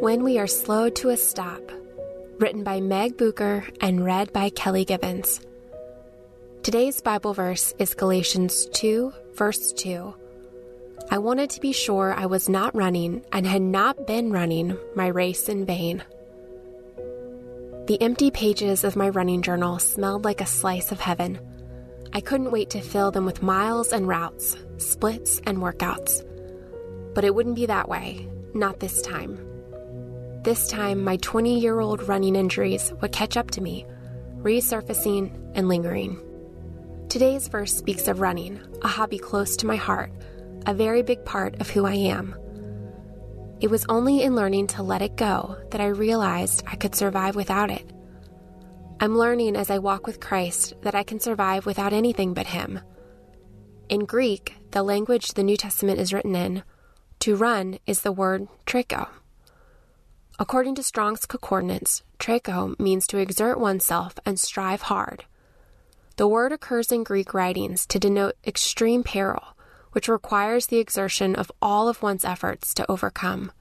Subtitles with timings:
[0.00, 1.60] When We Are Slowed to a Stop,
[2.38, 5.42] written by Meg Bucher and read by Kelly Givens.
[6.62, 10.14] Today's Bible verse is Galatians 2, verse 2.
[11.10, 15.08] I wanted to be sure I was not running and had not been running my
[15.08, 16.02] race in vain.
[17.84, 21.38] The empty pages of my running journal smelled like a slice of heaven.
[22.14, 26.24] I couldn't wait to fill them with miles and routes, splits and workouts.
[27.14, 29.49] But it wouldn't be that way, not this time.
[30.42, 33.84] This time, my 20 year old running injuries would catch up to me,
[34.38, 36.18] resurfacing and lingering.
[37.10, 40.10] Today's verse speaks of running, a hobby close to my heart,
[40.66, 42.34] a very big part of who I am.
[43.60, 47.36] It was only in learning to let it go that I realized I could survive
[47.36, 47.92] without it.
[48.98, 52.80] I'm learning as I walk with Christ that I can survive without anything but Him.
[53.90, 56.62] In Greek, the language the New Testament is written in,
[57.18, 59.06] to run is the word trecho.
[60.40, 65.26] According to Strong's Concordance, trecho means to exert oneself and strive hard.
[66.16, 69.54] The word occurs in Greek writings to denote extreme peril,
[69.92, 73.52] which requires the exertion of all of one's efforts to overcome.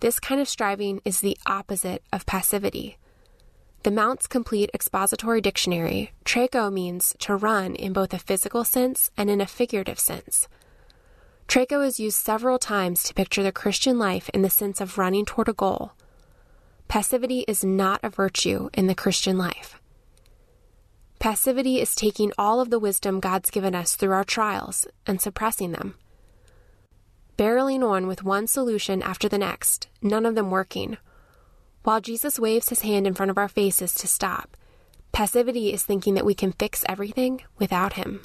[0.00, 2.96] This kind of striving is the opposite of passivity.
[3.82, 9.28] The Mounce's Complete Expository Dictionary, treko means to run in both a physical sense and
[9.28, 10.48] in a figurative sense.
[11.48, 15.24] Trecho is used several times to picture the Christian life in the sense of running
[15.24, 15.92] toward a goal.
[16.88, 19.80] Passivity is not a virtue in the Christian life.
[21.18, 25.72] Passivity is taking all of the wisdom God's given us through our trials and suppressing
[25.72, 25.94] them.
[27.38, 30.98] Barreling on with one solution after the next, none of them working.
[31.82, 34.56] While Jesus waves his hand in front of our faces to stop,
[35.12, 38.22] passivity is thinking that we can fix everything without him.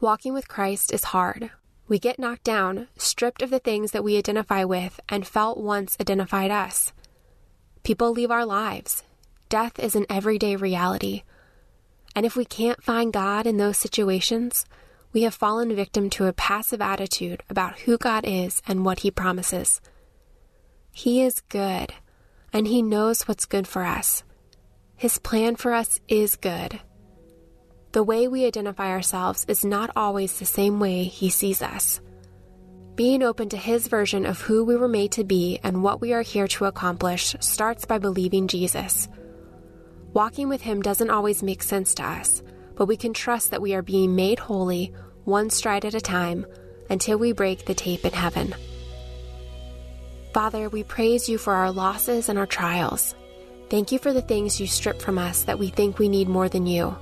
[0.00, 1.50] Walking with Christ is hard.
[1.88, 5.96] We get knocked down, stripped of the things that we identify with and felt once
[6.00, 6.92] identified us.
[7.84, 9.04] People leave our lives.
[9.48, 11.22] Death is an everyday reality.
[12.16, 14.66] And if we can't find God in those situations,
[15.12, 19.10] we have fallen victim to a passive attitude about who God is and what He
[19.10, 19.80] promises.
[20.90, 21.92] He is good,
[22.52, 24.24] and He knows what's good for us.
[24.96, 26.80] His plan for us is good.
[27.96, 31.98] The way we identify ourselves is not always the same way He sees us.
[32.94, 36.12] Being open to His version of who we were made to be and what we
[36.12, 39.08] are here to accomplish starts by believing Jesus.
[40.12, 42.42] Walking with Him doesn't always make sense to us,
[42.74, 44.92] but we can trust that we are being made holy
[45.24, 46.44] one stride at a time
[46.90, 48.54] until we break the tape in heaven.
[50.34, 53.14] Father, we praise you for our losses and our trials.
[53.70, 56.50] Thank you for the things you strip from us that we think we need more
[56.50, 56.94] than you.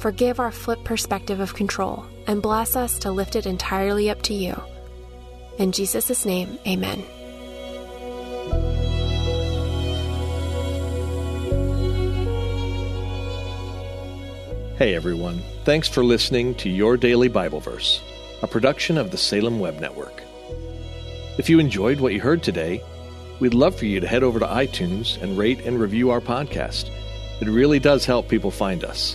[0.00, 4.32] Forgive our flip perspective of control and bless us to lift it entirely up to
[4.32, 4.58] you.
[5.58, 7.04] In Jesus' name, amen.
[14.78, 18.00] Hey everyone, thanks for listening to Your Daily Bible Verse,
[18.40, 20.22] a production of the Salem Web Network.
[21.36, 22.82] If you enjoyed what you heard today,
[23.38, 26.90] we'd love for you to head over to iTunes and rate and review our podcast.
[27.42, 29.14] It really does help people find us.